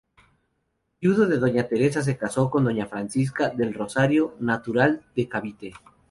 Viudo 0.99 1.27
de 1.27 1.37
doña 1.37 1.67
Teresa 1.67 2.01
se 2.01 2.17
casó 2.17 2.49
con 2.49 2.63
Doña 2.63 2.87
Francisca 2.87 3.49
del 3.49 3.75
Rosario, 3.75 4.35
natural 4.39 5.05
de 5.15 5.29
Cavite. 5.29 5.73